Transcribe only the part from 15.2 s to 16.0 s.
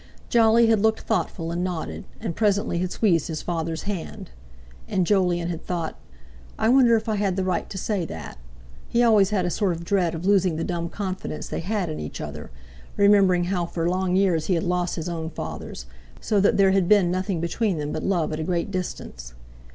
father's,